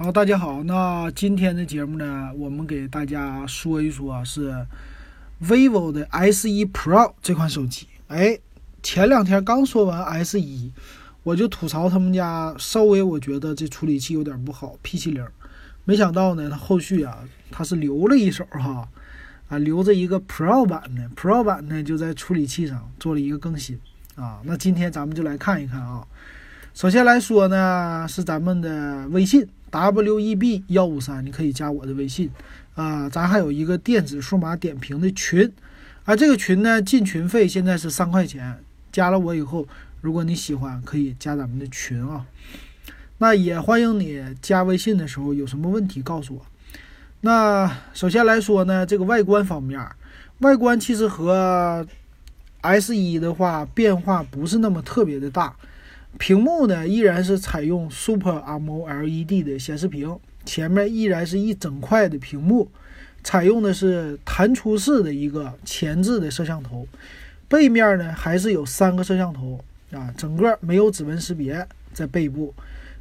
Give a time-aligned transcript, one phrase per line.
[0.00, 0.62] 好，大家好。
[0.62, 4.64] 那今天的节目呢，我们给大家说一说，是
[5.42, 7.88] vivo 的 S 一 Pro 这款手机。
[8.06, 8.38] 哎，
[8.80, 10.70] 前两天刚说完 S 一，
[11.24, 15.26] 我就吐槽他们家稍微我觉得这处理器有点不好，P 七零。
[15.84, 17.18] 没想到呢，它后续啊，
[17.50, 18.88] 它是留了一手哈，
[19.48, 23.76] 啊，留着一个 Pro 版的，Pro 版呢就在处理器上做了一个更新
[24.14, 24.38] 啊。
[24.44, 26.06] 那今天咱们就来看一看啊。
[26.72, 29.44] 首先来说呢，是咱们的微信。
[29.70, 32.30] W e b 幺五三，你可以加我的微信
[32.74, 35.52] 啊，咱还有一个电子数码点评的群，
[36.04, 38.58] 啊，这个群呢进群费现在是三块钱，
[38.92, 39.66] 加了我以后，
[40.00, 42.26] 如果你喜欢，可以加咱们的群啊。
[43.18, 46.46] 那也欢迎你加微信的时候有什么问题告诉我。
[47.20, 49.84] 那首先来说呢，这个外观方面，
[50.38, 51.84] 外观其实和
[52.60, 55.56] S 一的话变化不是那么特别的大。
[56.16, 62.68] 屏幕呢依然是采用 Super AMOLED 的显示屏，前面依然是一整块的屏幕，
[63.22, 66.88] 采用的是弹出式的一个前置的摄像头，
[67.46, 72.54] 背面呢还是有三个摄像头啊，整个没有指纹识别在背部。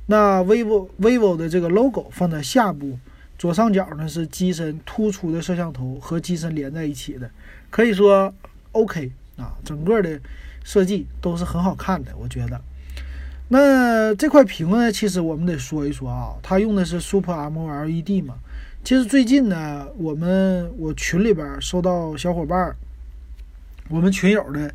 [0.08, 2.98] 那 vivo vivo 的这个 logo 放在下部
[3.38, 7.30] 左上角呢是机身突出的摄像头和机身连在一起的，
[7.70, 8.34] 可以说
[8.74, 10.20] OK 啊，整个的
[10.64, 12.62] 设计都是很好看的，我觉得。
[13.50, 14.92] 那这块屏呢？
[14.92, 18.36] 其实我们得说一说啊，它用的是 Super M O L E D 嘛。
[18.84, 22.76] 其实最近呢，我们我群里边收到小伙伴，
[23.90, 24.74] 我们群友的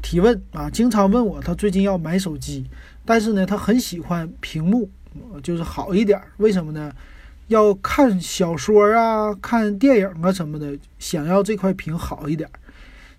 [0.00, 2.64] 提问啊，经常问我，他最近要买手机，
[3.04, 4.88] 但是呢，他很喜欢屏幕，
[5.42, 6.20] 就是好一点。
[6.36, 6.92] 为什么呢？
[7.48, 12.48] 要看小说啊、看电影啊什么的，想要这块屏好一点。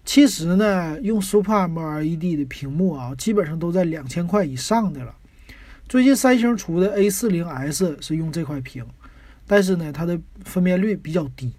[0.05, 5.15] 其实呢，用 Super AMOLED 的屏幕啊，基本上都在两千块以上的了。
[5.87, 8.85] 最近三星出的 A40S 是用这块屏，
[9.47, 11.53] 但是呢，它的分辨率比较低，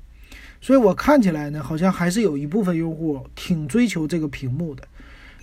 [0.61, 4.87] 所以我看起来呢，好像还是有一部分用户挺追求这个屏幕的。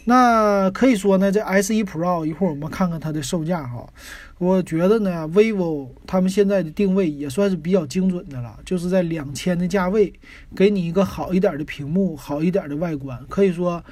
[0.05, 3.87] 那可以说呢，这 S1 Pro 一会儿我们看看它的售价哈。
[4.39, 10.11] 我觉得呢，vivo 他们现在的定位也算是比较精准的了，就是在两千的价位，
[10.55, 13.83] 给你一个好一点的屏幕，好一点的外观，可以说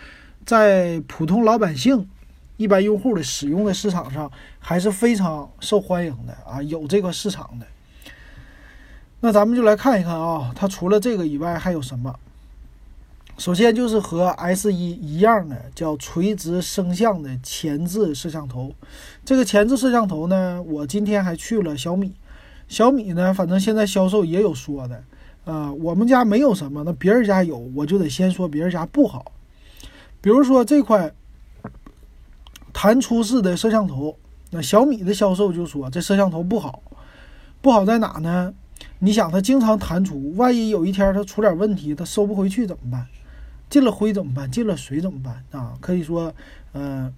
[0.44, 2.10] 在普通老百姓、
[2.58, 7.68] 一般用户的使用的市场上还是非常受欢迎的啊，有这个市场的。
[9.20, 12.20] 那咱们就来看一看啊，它除了这个以外还有什么？
[13.40, 18.74] 首先就是和 S 一一样的，叫垂直升降的前置摄像头。
[19.24, 22.12] 这个前置摄像头呢，我今天还去了小米。
[22.68, 25.04] 小米呢，反正现在销售也有说的，
[25.46, 29.32] 呃，我们家没有什么，那别人家有，我就得先说别人家不好。
[30.20, 31.10] 比如说这块
[32.74, 34.18] 弹出式的摄像头，
[34.52, 36.84] 那小米的销售就说这摄像头不好，
[37.62, 38.54] 不好在哪呢？
[39.00, 43.08] 你想它经常弹出，万一有一天它出点问题，它收不回去怎么办？
[43.70, 44.50] 进了灰怎么办？
[44.50, 45.78] 进了水怎么办啊？
[45.80, 46.34] 可以说，
[46.74, 47.14] 嗯，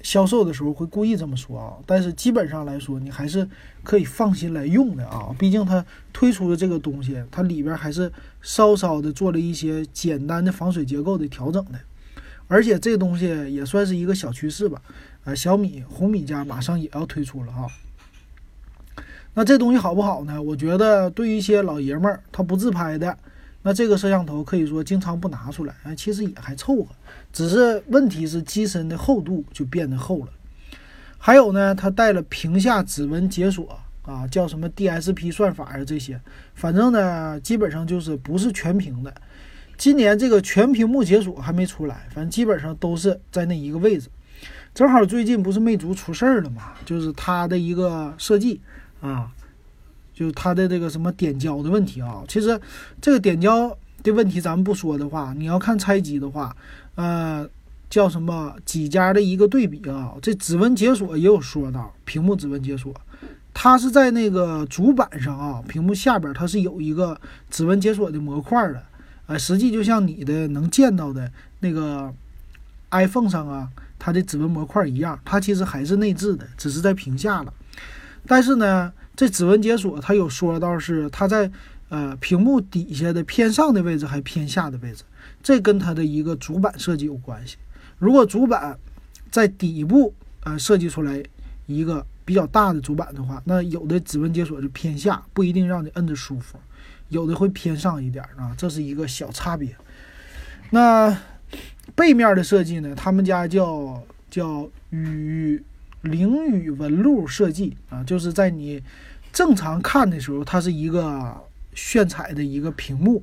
[0.00, 1.74] 销售的时候会故意这么说啊。
[1.84, 3.46] 但是基本上来说，你还是
[3.82, 5.34] 可以放心来用的啊。
[5.38, 8.10] 毕竟它推出的这个东西，它里边还是
[8.40, 11.78] 稍稍的做了一些简单的防水结构的调整的。
[12.48, 14.80] 而且这东西也算是一个小趋势吧。
[15.24, 17.66] 呃，小米、红米家马上也要推出了啊。
[19.34, 20.40] 那这东西好不好呢？
[20.40, 23.18] 我觉得对于一些老爷们儿，他不自拍的。
[23.66, 26.86] 那这个摄像头可以说经常不拿出来，哎，其实也还凑合，
[27.32, 30.28] 只是问题是机身的厚度就变得厚了。
[31.18, 36.20] 还有呢，它带了屏下指纹解锁啊，叫什么 DSP 算法啊这些，
[36.54, 39.12] 反正呢，基本上就是不是全屏的。
[39.76, 44.08] 今年这个全屏幕解锁还没出来，反正基本上都是在那一个位置。
[44.72, 48.60] 正好最近不是魅族出事儿了嘛，就是它的一个设计
[49.00, 49.32] 啊。
[50.16, 52.58] 就是它的这个什么点胶的问题啊，其实
[53.02, 53.68] 这个点胶
[54.02, 56.56] 的问题咱们不说的话，你要看拆机的话，
[56.94, 57.46] 呃，
[57.90, 62.94] 叫什么几家的一个对比啊，这指纹解锁也有说到，屏幕指纹解锁，
[63.52, 67.20] 它是在那个主板上啊，屏幕下边它是有一个
[67.50, 68.82] 指纹解锁的模块的，
[69.26, 71.30] 呃，实际就像你的能见到的
[71.60, 72.10] 那个
[72.90, 77.52] iPhone 上啊，它的指纹模块一样，它其实还是内置的，只是在屏下了，
[78.26, 78.92] 但是呢。
[79.18, 81.50] 这指纹解锁，它有说到是它在
[81.88, 85.04] 呃屏幕底下的偏上的位置还偏下的位置，
[85.42, 87.56] 这跟它的一个主板设计有关系。
[87.98, 88.78] 如果主板
[89.30, 90.12] 在底部
[90.44, 91.24] 呃设计出来
[91.64, 96.58] 一个比较大的主板的话，那有的指纹解锁就偏下，不一定让你摁着舒服；
[97.08, 99.74] 有的会偏上一点啊，这是一个小差别。
[100.68, 101.18] 那
[101.94, 102.94] 背面的设计呢？
[102.94, 105.64] 他们家叫叫与。
[106.06, 108.82] 灵雨纹路设计啊，就是在你
[109.32, 111.36] 正常看的时候，它是一个
[111.74, 113.22] 炫彩的一个屏幕，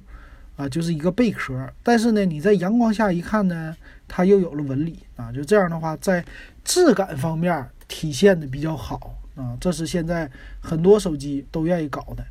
[0.56, 1.68] 啊，就是一个贝壳。
[1.82, 3.76] 但是呢，你在阳光下一看呢，
[4.08, 5.32] 它又有了纹理啊。
[5.32, 6.24] 就这样的话，在
[6.64, 9.58] 质感方面体现的比较好啊。
[9.60, 10.30] 这是现在
[10.60, 12.24] 很多手机都愿意搞的。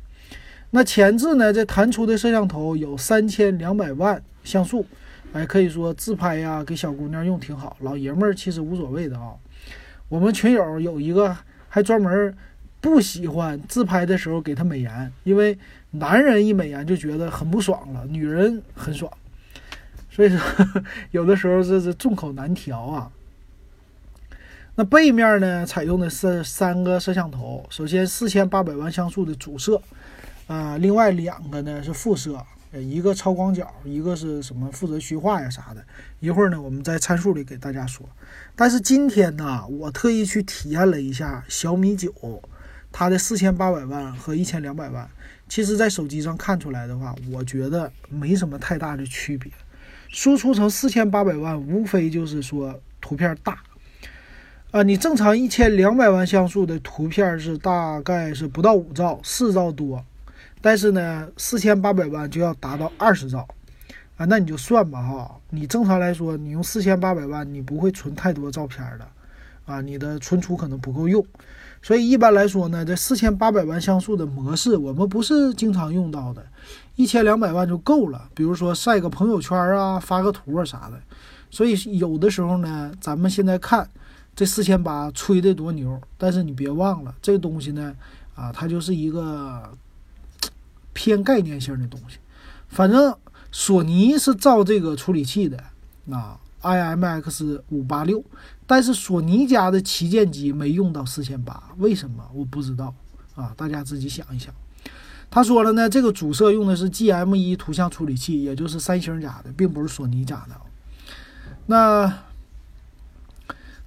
[0.71, 4.85] 那前置呢，这弹出的摄像头有三千两百万像素，
[5.33, 7.77] 哎，可以说自拍呀，给小姑娘用挺好。
[7.81, 9.33] 老爷们儿其实无所谓的啊。
[10.13, 11.35] 我们群友有一个
[11.67, 12.37] 还专门
[12.79, 15.57] 不喜欢自拍的时候给他美颜，因为
[15.89, 19.11] 男人一美颜就觉得很不爽了，女人很爽，
[20.11, 20.39] 所以说
[21.09, 23.11] 有的时候这是众口难调啊。
[24.75, 29.81] 那背面呢，采用的是三个摄像头，首先四千八百万像素的主摄，
[30.45, 32.37] 啊，另外两个呢是副摄。
[32.81, 35.85] 一个超广角，一个是什么负责虚化呀啥的。
[36.19, 38.07] 一会儿呢，我们在参数里给大家说。
[38.55, 42.41] 但是今天呢，我特意去体验了一下小米九，
[42.91, 45.07] 它的四千八百万和一千两百万，
[45.47, 49.51] 其实在手机上看出来的话，我觉得没什么太大的区别。
[50.09, 53.61] 输出成四千八百万，无非就是说图片大
[54.71, 54.81] 啊。
[54.83, 60.03] 你正常一千两百万像素的图片是大概是不到五兆，四兆多。
[60.63, 63.45] 但是呢，四千八百万就要达到二十兆，
[64.15, 65.35] 啊，那你就算吧哈。
[65.49, 69.05] 你正常来说，你用四千八百万，你不会存太多照片的，
[69.65, 71.21] 啊，你的存储可能不够用。
[71.81, 76.41] 所以一般来说呢，这四千八百万像素的模式，我们不是经常用到的，
[76.95, 78.29] 一千两百万就够了。
[78.33, 80.97] 比如说晒个朋友圈啊，发个图啊啥的。
[81.51, 83.85] 所以有的时候呢，咱们现在看
[84.33, 87.93] 这四千八吹的多牛，但是你别忘了，这东西呢，
[88.33, 89.69] 啊，它就是一个。
[90.93, 92.17] 偏概念性的东西，
[92.67, 93.13] 反正
[93.51, 95.61] 索尼是造这个处理器的
[96.09, 98.23] 啊，IMX 五八六，
[98.65, 102.93] 但是索尼家的旗舰机没用到四千八，为什么我不知道
[103.35, 103.53] 啊？
[103.57, 104.53] 大家自己想一想。
[105.29, 110.55] 他说了呢，这个主摄用的是 GM 一图像处理器，也就是三星家的，并不是索尼家的。
[111.65, 112.13] 那。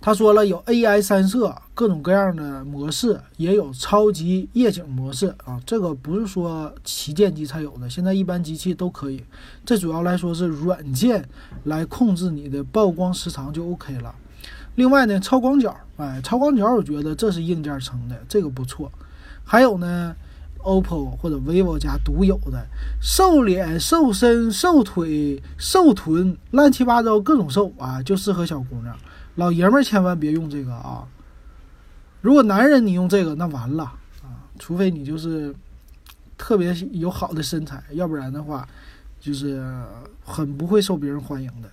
[0.07, 5.61] 他说了，有 AI 三摄，各种各样的模式，也有超级夜景模式啊。
[5.67, 9.21] 这个不是说旗舰机才有的，现在一般机器都可以。
[9.65, 11.29] 这主要来说是软件
[11.65, 14.15] 来控制你的曝光时长就 OK 了。
[14.77, 18.89] 另外呢，超广角，哎，超广角我觉得这是硬件成的，这个不错。
[19.43, 20.15] 还有呢
[20.63, 22.65] ，OPPO 或者 vivo 家独有的
[23.03, 28.97] 瘦脸、瘦身、瘦腿、瘦臀，乱七八糟各种瘦啊，就适合小姑娘。
[29.37, 31.07] 老爷们儿千万别用这个啊！
[32.21, 33.85] 如果男人你用这个，那完了
[34.23, 34.49] 啊！
[34.59, 35.55] 除非你就是
[36.37, 38.67] 特别有好的身材，要不然的话，
[39.21, 39.63] 就是
[40.25, 41.71] 很不会受别人欢迎的。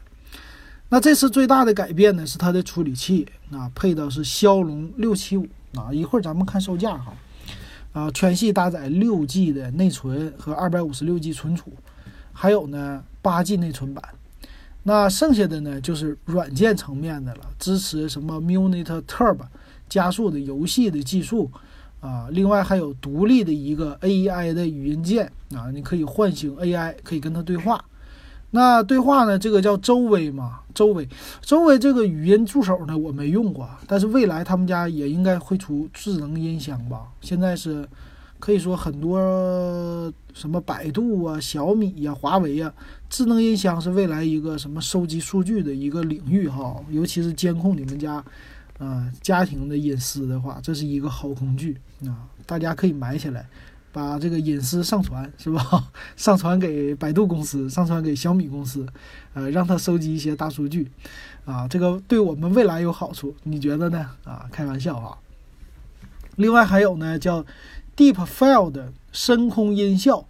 [0.89, 5.91] 那这次最大的改变呢，是它的处理器啊，配的是骁龙六七五啊。
[5.91, 7.13] 一会儿咱们看售价哈
[7.93, 11.71] 啊，全系搭载六 G 的内存和二百五十六 G 存储，
[12.33, 14.03] 还有呢八 G 内存版。
[14.83, 19.45] 那剩下的呢，就是软件层面的了，支持什么 Munit Turbo
[19.87, 21.49] 加速的游戏的技术
[22.01, 27.83] 啊，另外还有独立的一个 AI 的语音键啊，你可以唤醒 AI，可以跟它对话。
[28.51, 31.07] 那对话呢，这个叫周威嘛，周威，
[31.41, 37.07] 周威这个语音助手呢，我没用过，但是未来他们家也应该会出智能音箱吧？
[37.21, 37.87] 现在是。
[38.43, 39.17] 可以说很多
[40.33, 42.73] 什么百度啊、小米呀、华为呀，
[43.09, 48.21] 智能音箱是未来一个什么收集数据的一个领域哈，尤其是监控你们家，
[48.79, 53.47] 呃，家庭的隐私的话，这是一个好工具啊，大家可以买起来，
[53.93, 55.89] 把这个隐私上传是吧？
[56.17, 58.85] 上传给百度公司，上传给小米公司，
[59.35, 60.91] 呃，让它收集一些大数据，
[61.45, 64.09] 啊，这个对我们未来有好处，你觉得呢？
[64.25, 65.17] 啊，开玩笑哈。
[66.35, 67.45] 另外还有呢，叫。
[67.95, 68.81] DeepField
[69.11, 70.25] 深空音效，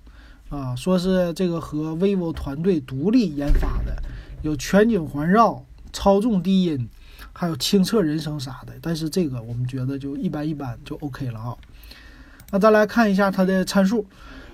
[0.49, 3.95] 啊，说是这个和 vivo 团队独立研发的，
[4.41, 6.89] 有全景环绕、超重低音，
[7.31, 8.73] 还有清澈人声啥的。
[8.81, 11.55] 但是这个我们觉得就一般一般，就 OK 了啊。
[12.51, 14.05] 那再来看一下它的参数，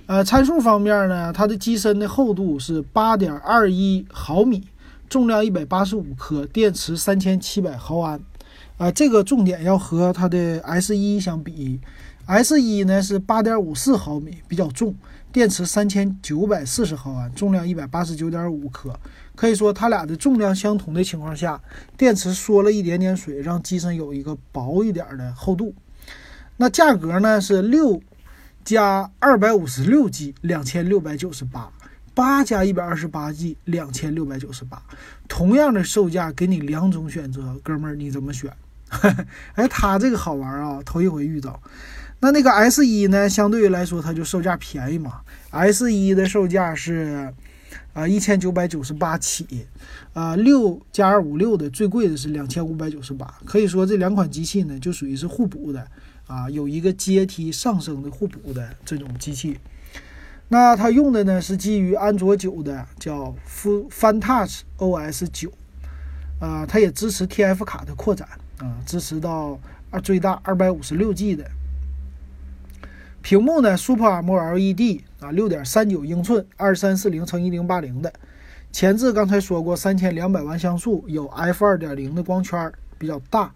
[0.06, 4.64] 呃，参数方面呢，它的机身的厚度是八点二一毫米，
[5.10, 8.22] 重量一百八十五克，电池三千七百毫安，
[8.78, 11.80] 啊，这个重点要和它的 S 一相比。
[12.30, 14.94] S 一呢是八点五四毫米，比较重，
[15.32, 18.96] 电池三千九百四十毫安，重量一百八十九点五克。
[19.36, 21.60] 可以说它俩的重量相同的情况下，
[21.98, 25.74] 电池缩了一点点水，让机身有一个薄一点的厚度。
[26.58, 28.00] 那价格呢是六
[28.64, 31.72] 加二百五十六 G 两千六百九十八，
[32.14, 34.80] 八加一百二十八 G 两千六百九十八。
[35.28, 38.54] 同样的售价，给你两种选择，哥们儿你怎么选？
[39.56, 41.60] 哎，它这个好玩啊，头一回遇到。
[42.22, 45.22] 那那个 S 一呢，相对于来说它就售价便宜嘛。
[45.52, 47.34] S 一的售价是
[47.94, 49.66] 啊一千九百九十八起，
[50.14, 53.34] 啊六加二五六的最贵的是两千五百九十八。
[53.46, 55.88] 可以说这两款机器呢就属于是互补的
[56.28, 59.58] 啊，有一个阶梯上升的互补的这种机器。
[60.50, 65.50] 那它用的呢是基于安卓九的，叫 Fun Touch OS 九，
[66.40, 69.58] 啊，它也支持 TF 卡的扩展啊，支持到
[69.90, 71.50] 二最大二百五十六 G 的。
[73.22, 78.12] 屏幕呢，Super AMOLED 啊，六点三九英寸，二三四零乘一零八零的。
[78.72, 83.52] 前置刚才说过，三千两百万像素，有 F 二点零的光圈，比较大。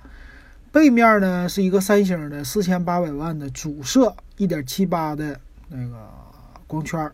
[0.72, 5.39] 背面呢是一个三星的四千八百万的主摄，一点七八的
[5.70, 6.10] 那个。
[6.65, 7.13] 光圈儿，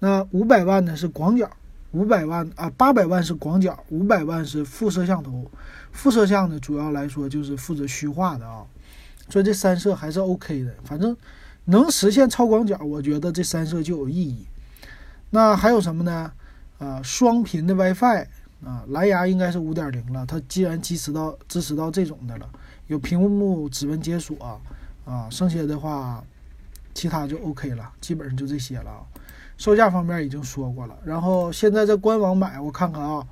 [0.00, 1.48] 那五百万呢是广角，
[1.92, 5.48] 五百万啊八百万是广角，五百万是副摄像头。
[5.92, 8.64] 副摄像呢，主要来说就是负责虚化的啊，
[9.28, 10.74] 所以这三摄还是 OK 的。
[10.82, 11.16] 反正
[11.66, 14.46] 能实现超广角，我觉得这三摄就有意义。
[15.30, 16.32] 那还有什么呢？
[16.78, 18.26] 啊，双频的 WiFi
[18.64, 20.24] 啊，蓝牙应该是五点零了。
[20.26, 22.48] 它既然支持到支持到这种的了，
[22.86, 24.60] 有屏幕指纹解锁
[25.04, 26.24] 啊，剩下的话。
[26.94, 28.90] 其他就 OK 了，基本上就这些了。
[29.58, 33.22] 售价方面已经说过了，然后现在在官网买，我看看啊，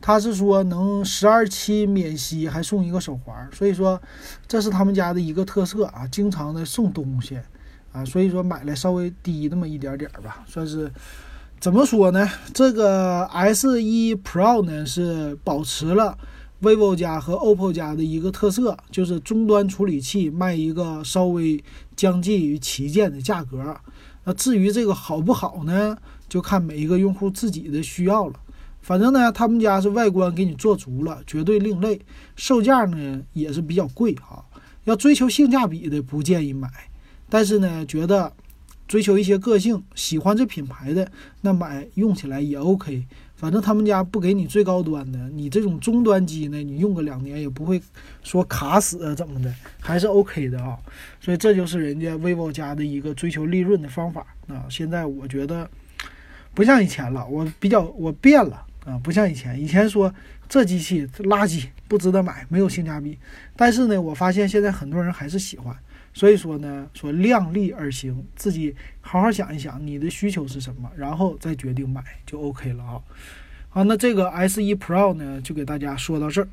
[0.00, 4.00] 他是说能十二期免息，还送一个手环，所以说
[4.48, 7.38] 这是他们家的一个特色啊，经常的送东西
[7.92, 10.90] 啊，所以说买来稍微低那么一点点吧，算是
[11.58, 12.28] 怎么说呢？
[12.54, 16.16] 这个 S 一 Pro 呢是保持了。
[16.62, 21.64] vivo 家和 OPPO 家的一个特色就是终端处理器卖一个稍微
[21.96, 23.74] 将近于旗舰的价格。
[24.24, 25.96] 那至于这个好不好呢，
[26.28, 28.34] 就看每一个用户自己的需要了。
[28.82, 31.98] 反正呢，他们家是外观给你做足了，绝对另类。
[32.36, 34.44] 售价呢也是比较贵哈，
[34.84, 36.68] 要追求性价比的不建议买。
[37.30, 38.30] 但是呢，觉得
[38.88, 41.10] 追求一些个性，喜欢这品牌的，
[41.40, 43.06] 那买用起来也 OK。
[43.36, 47.80] 反正他们家不给你最高端的，你这种中端机呢，你用个两年也不会
[48.22, 50.76] 说卡死啊怎么的，还是 OK 的啊。
[51.22, 54.66] 所以这就是人家 vivo 家的一个追求利润的方法啊。
[54.68, 55.66] 现在我觉得
[56.52, 60.12] 不像以前了，我比较我变了啊，不像以前，以前说
[60.46, 63.16] 这机器垃圾不值得买，没有性价比。
[63.56, 65.74] 但是呢，我发现现在很多人还是喜欢。
[66.12, 73.00] 所以说呢，说量力而行，自己好好想一想你的需求是什么，然后再决定买就 OK 了啊。
[73.68, 76.48] 好，那这个 S e Pro 呢，就给大家说到这儿。